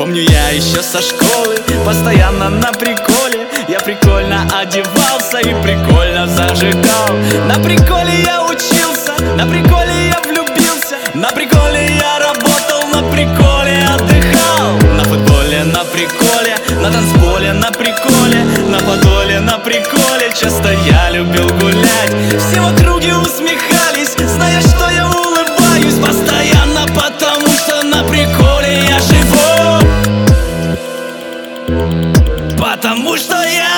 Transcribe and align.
Помню 0.00 0.22
я 0.22 0.48
еще 0.48 0.82
со 0.82 1.02
школы 1.02 1.56
Постоянно 1.84 2.48
на 2.48 2.72
приколе. 2.72 3.46
Я 3.68 3.80
прикольно 3.80 4.48
одевался 4.58 5.40
и 5.40 5.52
прикольно 5.62 6.26
зажигал. 6.26 7.08
На 7.46 7.62
приколе 7.62 8.22
я 8.24 8.42
учился 8.42 9.12
На 9.36 9.46
приколе 9.46 10.08
я 10.08 10.18
влюбился. 10.24 10.96
На 11.12 11.28
приколе 11.32 11.86
я 11.98 12.18
работал 12.18 12.88
На 12.94 13.10
приколе 13.10 13.76
отдыхал. 13.94 14.78
На 14.96 15.04
футболе, 15.04 15.64
на 15.64 15.84
приколе 15.84 16.56
На 16.80 16.90
танцполе, 16.90 17.19
Потому 32.58 33.16
что 33.16 33.34
я 33.42 33.69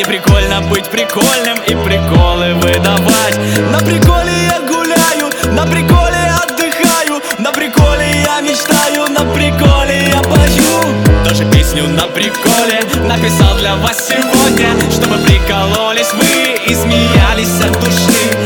Мне 0.00 0.06
прикольно 0.06 0.62
быть 0.62 0.88
прикольным 0.88 1.58
и 1.66 1.74
приколы 1.74 2.54
выдавать. 2.54 3.38
На 3.70 3.80
приколе 3.80 4.32
я 4.46 4.58
гуляю, 4.60 5.28
на 5.52 5.66
приколе 5.66 6.16
отдыхаю 6.42 7.20
На 7.38 7.52
приколе 7.52 8.06
я 8.24 8.40
мечтаю, 8.40 9.08
на 9.10 9.30
приколе 9.34 10.08
я 10.08 10.22
пою. 10.22 11.20
Тоже 11.22 11.44
песню 11.50 11.86
на 11.86 12.06
приколе 12.06 12.80
написал 13.04 13.58
для 13.58 13.76
вас 13.76 14.08
сегодня 14.08 14.70
Чтобы 14.90 15.18
прикололись 15.18 16.14
вы 16.14 16.56
и 16.66 16.74
смеялись 16.74 17.60
от 17.60 17.78
души 17.84 18.39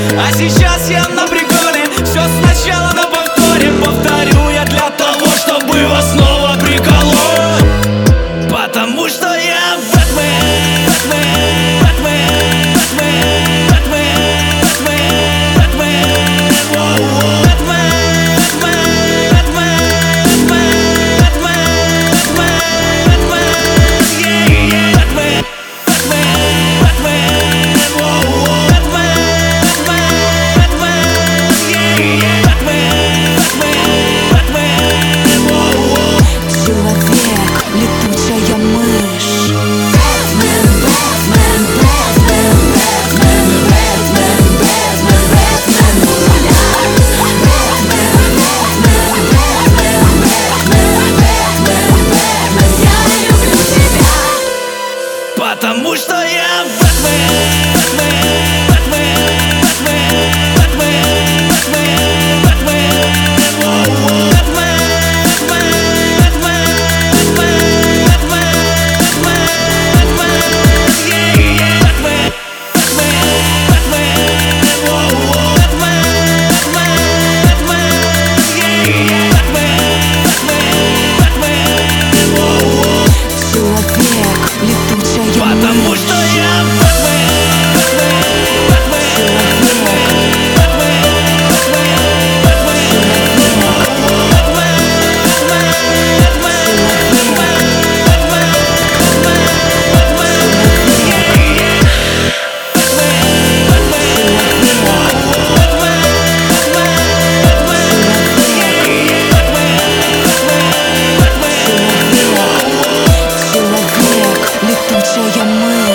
твоя 115.32 115.44
мила. 115.44 115.93